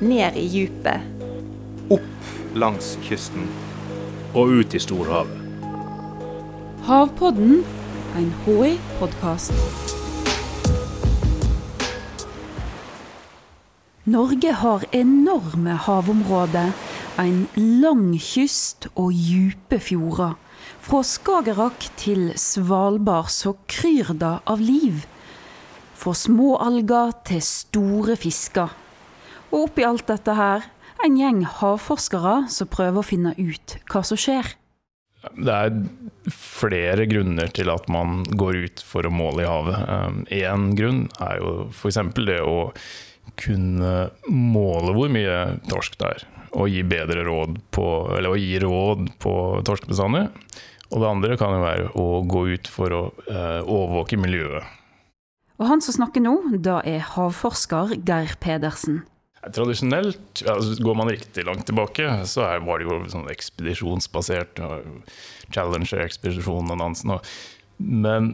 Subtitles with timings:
[0.00, 1.00] ned i djupet.
[1.90, 3.48] Opp langs kysten.
[4.34, 5.34] Og ut i storhavet.
[6.88, 7.64] Havpodden,
[8.16, 9.52] en HI-podkast.
[14.08, 16.72] Norge har enorme havområder,
[17.20, 20.38] en lang kyst og dype fjorder.
[20.80, 25.02] Fra Skagerrak til Svalbard så kryr det av liv.
[25.98, 28.72] Fra små alger til store fisker.
[29.48, 30.66] Og oppi alt dette her,
[31.04, 34.56] en gjeng havforskere som prøver å finne ut hva som skjer.
[35.34, 35.78] Det er
[36.30, 40.26] flere grunner til at man går ut for å måle i havet.
[40.34, 42.00] Én grunn er jo f.eks.
[42.18, 42.70] det å
[43.38, 43.94] kunne
[44.30, 46.26] måle hvor mye torsk det er.
[46.58, 49.34] Og gi bedre råd på, eller gi råd på
[49.68, 50.30] torskebestander.
[50.88, 54.64] Og det andre kan jo være å gå ut for å eh, overvåke miljøet.
[55.58, 59.02] Og han som snakker nå, da er havforsker Geir Pedersen.
[59.54, 64.60] Tradisjonelt, altså går man riktig langt tilbake, så er, var det jo sånn ekspedisjonsbasert.
[65.54, 67.14] Challenger-ekspedisjonen og dansen.
[67.78, 68.32] Men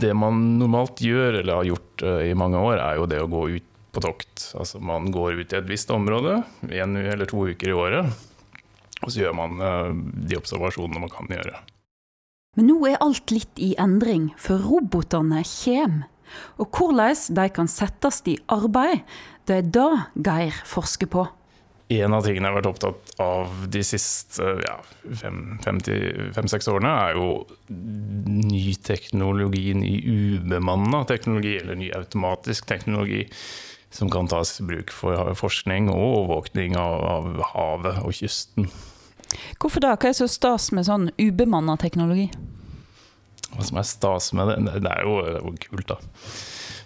[0.00, 3.30] det man normalt gjør, eller har gjort uh, i mange år, er jo det å
[3.30, 4.46] gå ut på tokt.
[4.56, 6.38] Altså man går ut i et visst område
[6.70, 8.22] en eller to uker i året.
[9.02, 11.60] Og så gjør man uh, de observasjonene man kan gjøre.
[12.56, 16.08] Men nå er alt litt i endring, for robotene kommer.
[16.60, 19.04] Og hvordan de kan settes i arbeid,
[19.48, 19.92] det er det
[20.26, 21.26] Geir forsker på.
[21.92, 24.78] En av tingene jeg har vært opptatt av de siste ja,
[25.18, 27.26] fem-seks årene, er jo
[27.68, 33.26] ny teknologi, ny ubemanna teknologi, eller ny automatisk teknologi
[33.92, 38.70] som kan tas i bruk for forskning og overvåkning av, av havet og kysten.
[39.60, 39.92] Hvorfor da?
[39.96, 42.30] Hva er så stas med sånn ubemanna teknologi?
[43.52, 44.58] Hva som er stas med det?
[44.84, 45.98] Det er jo, det er jo kult, da.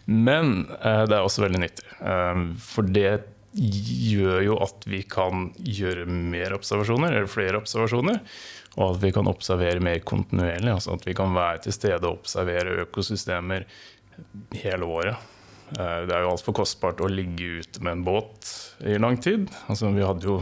[0.06, 1.86] Men eh, det er også veldig nyttig.
[2.00, 3.11] Eh, for det
[3.56, 8.21] gjør jo at vi kan gjøre mer observasjoner, eller flere observasjoner.
[8.77, 10.75] Og at vi kan observere mer kontinuerlig.
[10.75, 13.65] Altså at vi kan være til stede og observere økosystemer
[14.60, 15.33] hele året.
[15.75, 18.53] Eh, det er jo altfor kostbart å ligge ute med en båt
[18.87, 19.48] i lang tid.
[19.66, 20.41] Altså vi hadde jo,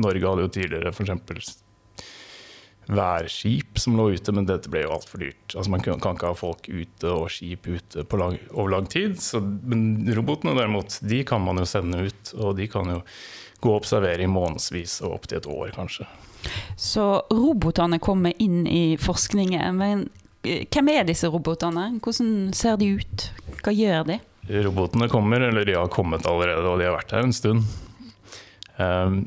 [0.00, 1.58] Norge hadde jo tidligere f.eks.
[2.86, 5.54] værskip som lå ute, men dette ble jo altfor dyrt.
[5.54, 9.18] Altså Man kan, ikke ha folk ute og skip ute lang, over lang tid.
[9.22, 13.02] Så, men robotene derimot, de kan man jo sende ut, og de kan jo
[13.60, 16.08] gå og observere i månedsvis og opptil et år, kanskje.
[16.80, 19.76] Så robotene kommer inn i forskningen.
[19.76, 20.06] Men
[20.42, 21.90] hvem er disse robotene?
[22.00, 23.26] Hvordan ser de ut?
[23.60, 24.18] Hva gjør de?
[24.64, 27.68] Robotene kommer, eller de har kommet allerede, og de har vært her en stund.
[28.80, 29.20] Um,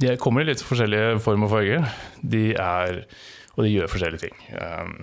[0.00, 1.86] de kommer i litt forskjellige form og farger.
[2.20, 3.04] De er,
[3.54, 4.38] og de gjør forskjellige ting.
[4.58, 4.94] Um,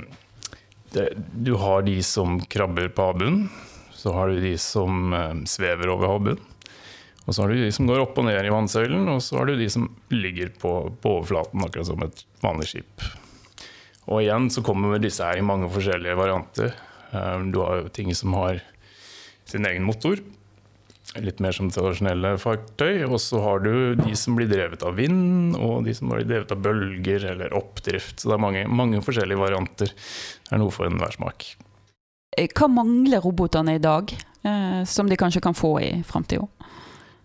[0.91, 3.46] det, du har de som krabber på havbunnen.
[3.96, 6.47] Så har du de som um, svever over havbunnen.
[7.28, 9.47] Og så har du de som går opp og ned i vannsøylen, og så har
[9.47, 10.72] du de som ligger på,
[11.03, 13.06] på overflaten, akkurat som et vanlig skip.
[14.09, 16.73] Og igjen så kommer disse her i mange forskjellige varianter.
[17.13, 18.63] Um, du har jo ting som har
[19.47, 20.19] sin egen motor.
[21.19, 23.03] Litt mer som tradisjonelle fartøy.
[23.09, 26.53] Og så har du de som blir drevet av vind, og de som blir drevet
[26.56, 28.22] av bølger eller oppdrift.
[28.22, 29.91] Så det er mange, mange forskjellige varianter.
[29.91, 31.50] Det er noe for enhver smak.
[32.31, 34.13] Hva mangler robotene i dag,
[34.47, 36.47] eh, som de kanskje kan få i framtida?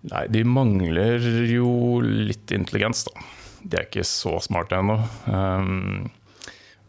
[0.06, 3.22] Nei, de mangler jo litt intelligens, da.
[3.62, 4.98] De er ikke så smarte ennå.
[5.26, 6.10] Um,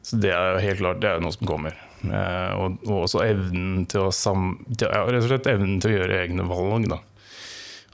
[0.06, 1.78] så det er jo helt klart det er noe som kommer.
[2.06, 6.00] Eh, og, og, også evnen til å, sam, ja, rett og slett evnen til å
[6.00, 6.90] gjøre egne valg.
[6.92, 7.02] Da.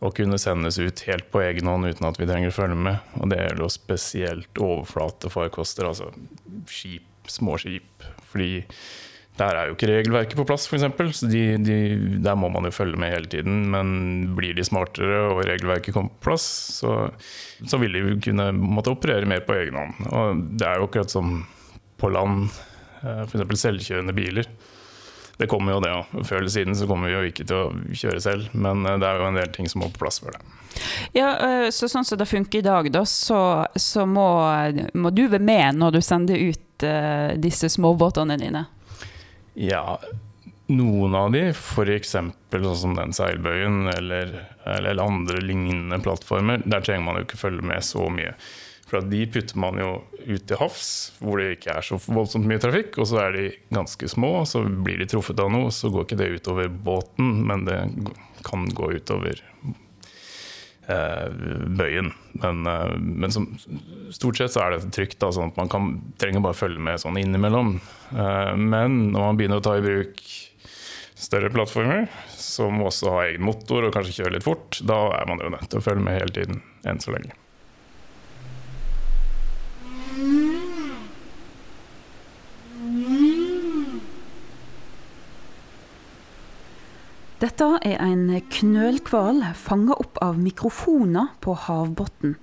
[0.04, 3.16] Og kunne sendes ut helt på egen hånd uten at vi trenger å følge med.
[3.22, 6.12] Og det gjelder jo spesielt overflatefarkoster, altså
[6.72, 8.08] skip, små skip.
[8.34, 8.66] Fordi
[9.40, 10.84] der er jo ikke regelverket på plass, f.eks.
[11.18, 11.78] Så de, de,
[12.22, 13.64] der må man jo følge med hele tiden.
[13.74, 13.96] Men
[14.38, 16.46] blir de smartere og regelverket kommer på plass,
[16.82, 16.98] så,
[17.66, 20.06] så vil de kunne måtte operere mer på egen hånd.
[20.12, 21.40] Og det er jo akkurat som
[22.02, 22.52] på land
[23.04, 23.60] F.eks.
[23.62, 24.50] selvkjørende biler.
[25.38, 26.12] Det kommer jo det òg.
[26.28, 29.10] Før eller siden så kommer vi jo ikke til å kjøre selv, men eh, det
[29.10, 30.44] er jo en del ting som må på plass for det.
[31.18, 33.40] Ja, eh, så Sånn som det funker i dag, da, så,
[33.76, 34.28] så må,
[34.94, 38.66] må, du være med når du sender ut uh, disse småbåtene dine?
[39.54, 40.00] Ja,
[40.74, 42.14] noen av de, f.eks.
[42.14, 44.36] sånn som den seilbøyen eller,
[44.66, 48.34] eller, andre lignende plattformer, der trenger man jo ikke følge med så mye.
[48.90, 49.92] For de putter man jo
[50.28, 50.88] ut til havs,
[51.24, 53.00] hvor det ikke er så voldsomt mye trafikk.
[53.02, 56.20] Og så er de ganske små, så blir de truffet av noe, så går ikke
[56.20, 57.80] det utover båten, men det
[58.46, 59.40] kan gå utover
[60.92, 61.28] eh,
[61.80, 62.12] bøyen.
[62.44, 63.50] Men, eh, men som,
[64.14, 67.02] stort sett så er det trygt, da, sånn at man kan, trenger bare følge med
[67.02, 67.78] sånn innimellom.
[68.12, 70.26] Eh, men når man begynner å ta i bruk
[71.24, 75.42] større plattformer, som også har egen motor og kanskje kjører litt fort, da er man
[75.42, 77.38] jo nødt til å følge med hele tiden, enn så lenge.
[87.44, 92.38] Dette er en knølhval fanga opp av mikrofoner på havbunnen.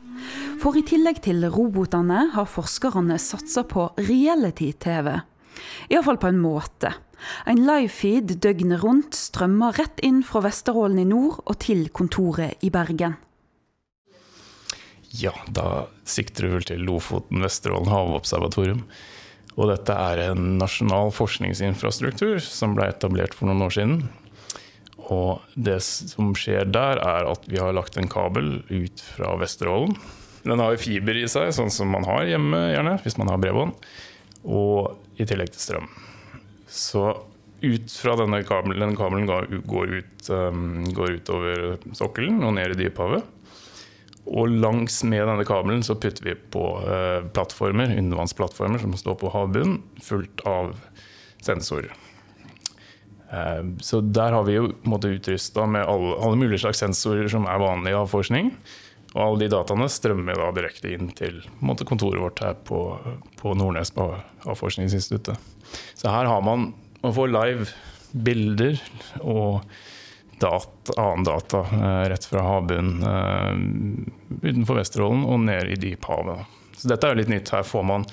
[0.60, 5.08] For i tillegg til robotene har forskerne satsa på reality-TV.
[5.88, 6.92] Iallfall på en måte.
[7.48, 12.68] En livefeed døgnet rundt strømmer rett inn fra Vesterålen i nord og til kontoret i
[12.68, 13.16] Bergen.
[15.16, 18.84] Ja, da sikter du vel til Lofoten Vesterålen havobservatorium.
[19.56, 24.02] Og dette er en nasjonal forskningsinfrastruktur som ble etablert for noen år siden.
[25.10, 29.96] Og det som skjer der, er at vi har lagt en kabel ut fra Vesterålen.
[30.46, 33.74] Den har fiber i seg, sånn som man har hjemme, gjerne, hvis man har bredbånd.
[34.46, 35.90] Og i tillegg til strøm.
[36.70, 37.10] Så
[37.60, 42.86] ut fra denne kabelen, denne kabelen går, ut, um, går over sokkelen og ned i
[42.86, 43.26] dyphavet.
[44.30, 49.34] Og langs med denne kabelen så putter vi på uh, plattformer, undervannsplattformer som står på
[49.34, 50.76] havbunnen, fullt av
[51.44, 51.92] sensorer.
[53.30, 57.62] Eh, så der har vi jo utrusta med alle, alle, mulige slags sensorer som er
[57.62, 58.52] vanlige i havforskning.
[59.14, 62.82] Og alle de dataene strømmer da direkte inn til måte, kontoret vårt her på,
[63.40, 64.06] på Nordnes på
[64.44, 65.38] Havforskningsinstituttet.
[65.98, 67.64] Så her har man Man får live
[68.12, 68.76] bilder
[69.24, 69.62] og
[70.40, 76.44] data, annen data eh, rett fra havbunnen eh, utenfor Vesterålen og ned i dyphavet.
[76.76, 77.52] Så dette er jo litt nytt.
[77.56, 78.04] Her får man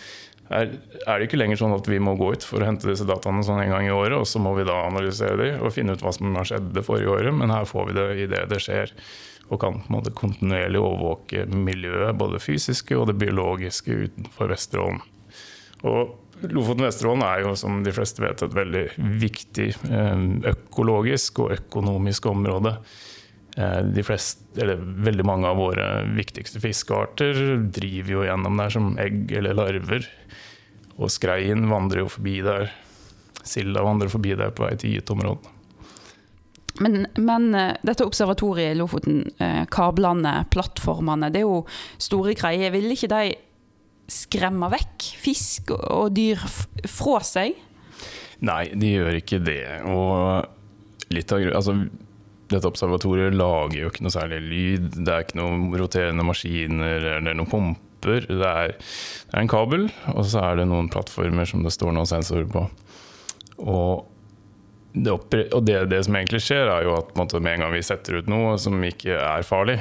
[0.49, 0.69] er,
[1.03, 3.43] er, det ikke lenger sånn at vi må gå ut for å hente disse dataene
[3.45, 6.03] sånn en gang i året, og så må vi da analysere dem og finne ut
[6.05, 8.61] hva som har skjedd det forrige året, men her får vi det i det det
[8.63, 8.93] skjer.
[9.47, 15.03] Og kan på en måte kontinuerlig overvåke miljøet, både fysiske og det biologiske utenfor Vesterålen.
[15.87, 16.15] Og
[16.51, 18.83] Lofoten Vesterålen er jo, som de fleste vet, et veldig
[19.23, 22.75] viktig eh, økologisk og økonomisk område.
[23.57, 28.91] Eh, de fleste, eller veldig mange av våre viktigste fiskearter driver jo gjennom der som
[29.01, 30.05] egg eller larver.
[30.97, 32.69] Og skreien vandrer jo forbi der.
[33.47, 35.55] Silda vandrer forbi der på vei til gyteområdene.
[36.85, 41.63] Men, men, eh, dette observatoriet i Lofoten, eh, kablene, plattformene, det er jo
[41.97, 42.69] store greier.
[42.75, 43.35] Vil ikke de
[44.07, 46.43] skremme vekk fisk og dyr
[46.85, 47.57] fra seg?
[48.45, 49.63] Nei, de gjør ikke det.
[49.89, 50.45] Og
[51.09, 51.79] litt av altså,
[52.51, 54.89] dette observatoriet lager jo ikke noe særlig lyd.
[54.97, 58.27] Det er ikke noen roterende maskiner eller noen pumper.
[58.27, 61.95] Det er, det er, en kabel, og så er det noen plattformer som det står
[61.95, 62.63] noen sensorer på.
[63.57, 64.05] Og,
[64.93, 68.21] det, og det, det, som egentlig skjer, er jo at med en gang vi setter
[68.21, 69.79] ut noe som ikke er farlig,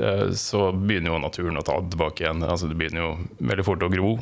[0.00, 2.42] eh, så begynner jo naturen å ta tilbake igjen.
[2.48, 3.12] Altså, det begynner jo
[3.52, 4.16] veldig fort å gro.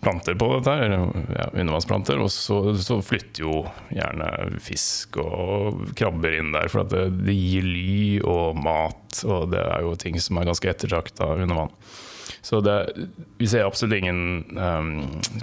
[0.00, 0.92] Planter på dette, her,
[1.34, 2.20] ja, undervannsplanter.
[2.22, 7.66] Og så, så, flytter jo gjerne fisk og krabber inn der, for det, det, gir
[7.66, 9.22] ly og mat.
[9.26, 11.74] Og det er jo ting som er ganske ettertrakta under vann.
[12.44, 12.76] Så det,
[13.40, 14.20] vi ser absolutt ingen
[14.54, 14.92] um,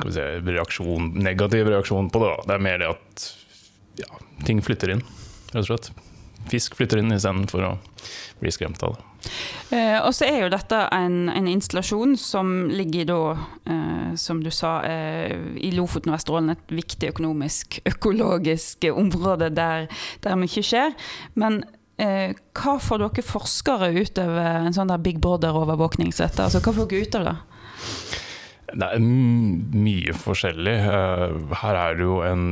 [0.08, 2.32] si, reaksjon, negativ reaksjon på det.
[2.32, 2.48] Da.
[2.48, 3.30] Det er mer det at
[4.06, 5.06] ja, ting flytter inn,
[5.52, 5.92] rett og slett.
[6.52, 7.74] Fisk flytter inn istedenfor å
[8.42, 9.04] bli skremt av det.
[9.74, 13.22] Eh, og så er jo dette en, en installasjon som ligger da,
[13.66, 19.90] eh, som du sa, eh, i Lofoten og Vesterålen, et viktig økonomisk, økologisk område der,
[20.26, 20.94] der mye skjer.
[21.34, 21.64] Men
[21.98, 26.92] eh, hva får dere forskere ut av en sånn der Big Brother-overvåkning Altså, hva får
[26.92, 27.36] dere ut av det?
[28.76, 30.78] Det er mye forskjellig.
[30.86, 32.48] Eh, her er det jo en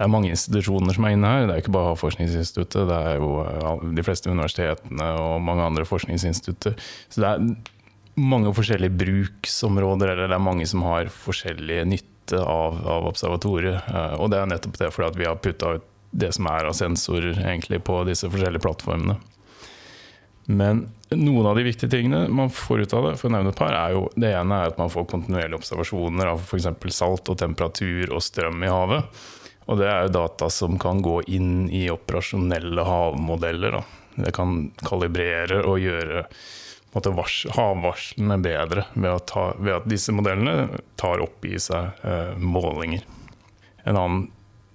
[0.00, 1.42] det er mange institusjoner som er inne her.
[1.44, 6.78] Det er ikke bare Havforskningsinstituttet, det er jo de fleste universitetene og mange andre forskningsinstitutter.
[7.12, 7.50] Så det er
[8.16, 13.90] mange forskjellige bruksområder, eller det er mange som har forskjellig nytte av, av observatoriet.
[13.92, 15.84] Eh, og det er nettopp det fordi at vi har putta ut
[16.24, 19.18] det som er av sensorer egentlig på disse forskjellige plattformene.
[20.48, 20.80] Men
[21.12, 23.76] noen av de viktige tingene man får ut av det, for å nevne et par,
[23.76, 26.72] er jo det ene er at man får kontinuerlige observasjoner av f.eks.
[26.96, 29.20] salt og temperatur og strøm i havet.
[29.70, 33.78] Og det er jo data som kan gå inn i operasjonelle havmodeller.
[33.78, 33.82] Da.
[34.26, 36.24] Det kan kalibrere og gjøre
[36.90, 43.04] havvarslene bedre ved, ta, ved, at disse modellene tar opp i seg eh, målinger.
[43.86, 44.24] En annen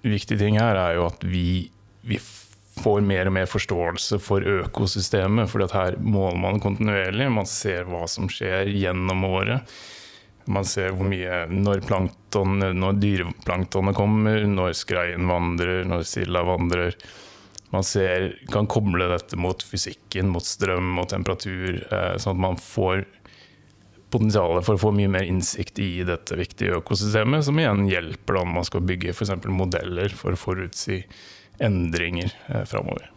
[0.06, 1.68] viktig ting her er jo at vi,
[2.08, 2.16] vi
[2.80, 5.50] får mer og mer forståelse for økosystemet.
[5.52, 7.28] For her måler man kontinuerlig.
[7.32, 9.76] Man ser hva som skjer gjennom året.
[10.46, 16.98] Man ser hvor mye når, plankton, når dyreplanktonet kommer, når skreien vandrer, når silda vandrer.
[17.72, 22.60] Man ser, kan koble dette mot fysikken, mot strøm og temperatur, eh, sånn at man
[22.62, 23.02] får
[24.14, 28.44] potensialet for å få mye mer innsikt i dette viktige økosystemet, som igjen hjelper da
[28.44, 29.34] når man skal bygge f.eks.
[29.50, 31.02] modeller for å forutsi
[31.58, 33.10] endringer eh, framover.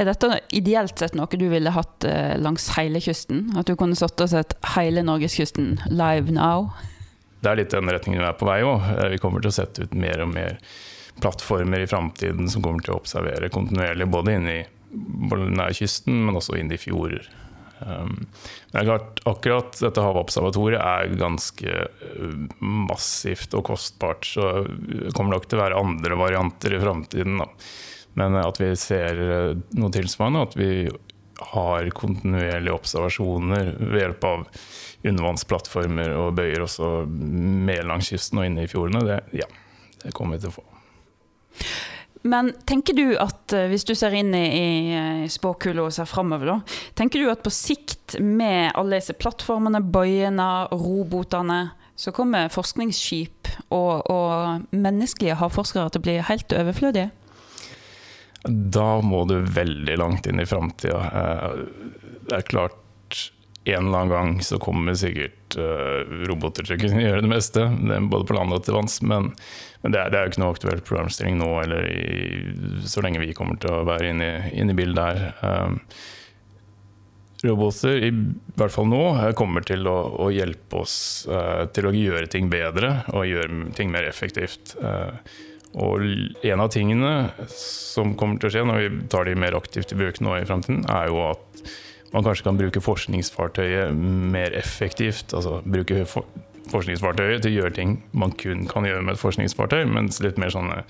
[0.00, 3.50] Er dette ideelt sett noe du ville hatt eh, langs hele kysten?
[3.58, 6.70] At du kunne satt og sett hele norgeskysten live now?
[7.42, 8.88] Det er litt den retningen vi er på vei òg.
[8.96, 10.58] Eh, vi kommer til å sette ut mer og mer
[11.22, 14.62] plattformer i framtiden som kommer til å observere kontinuerlig, både inne i
[15.52, 17.28] nær kysten, men også inn i fjorder.
[17.86, 18.26] Men
[18.72, 25.36] det er klart, akkurat dette havobservatoriet er ganske uh, massivt og kostbart, så det kommer
[25.36, 27.42] nok til å være andre varianter i framtiden.
[28.20, 30.72] Men at vi ser uh, noe tilsvarende, at vi
[31.52, 34.44] har kontinuerlige observasjoner ved hjelp av
[35.02, 39.48] undervannsplattformer og bøyer også mer langs kysten og inne i fjordene, det, ja,
[40.04, 40.66] det kommer vi til å få.
[42.22, 44.46] Men tenker du at eh, hvis du ser inn i,
[45.24, 49.80] i spåkula og ser framover, da, tenker du at på sikt, med alle disse plattformene,
[49.94, 51.62] bøyene, robotene,
[51.96, 57.10] så kommer forskningsskip og, og menneskelige havforskere til å bli helt overflødige?
[58.42, 61.02] Da må du veldig langt inn i framtida.
[61.22, 61.60] Eh,
[62.26, 62.78] det er klart
[63.64, 67.66] en eller annen gang så kommer sikkert uh, roboter til å kunne gjøre det meste,
[67.78, 68.98] det både på land og til vanns.
[69.06, 69.30] Men,
[69.84, 72.16] men det, er, det, er, jo ikke noe aktuelt programstilling nå, eller i,
[72.90, 75.30] så lenge vi kommer til å være inne i, inn i bildet her.
[75.46, 75.78] Um,
[77.42, 78.10] roboter, i
[78.58, 79.04] hvert fall nå,
[79.38, 80.96] kommer til å, å hjelpe oss
[81.30, 84.74] uh, til å gjøre ting bedre og gjøre ting mer effektivt.
[84.82, 85.14] Uh,
[85.72, 86.02] og
[86.44, 87.14] en av tingene
[87.48, 90.44] som kommer til å skje når vi tar de mer aktivt i bruk nå i
[90.48, 91.62] framtiden, er jo at
[92.12, 93.94] man kanskje kan bruke forskningsfartøyet
[94.32, 95.32] mer effektivt.
[95.34, 96.28] Altså bruke for
[96.72, 100.52] forskningsfartøyet til å gjøre ting man kun kan gjøre med et forskningsfartøy, mens litt mer
[100.54, 100.82] sånne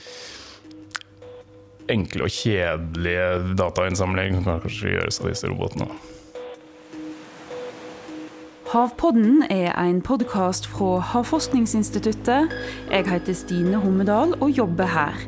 [1.92, 5.88] enkle og kjedelige datainnsamling kan kanskje gjøres av disse robotene.
[8.72, 12.54] Havpodden er en podkast fra Havforskningsinstituttet.
[12.88, 15.18] Jeg heter Stine Hommedal og jobber her.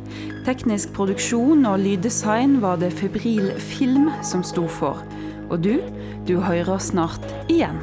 [0.47, 5.03] Teknisk produksjon og lyddesign var det Febril Film som sto for.
[5.51, 5.79] Og du,
[6.29, 7.81] du hører snart igjen.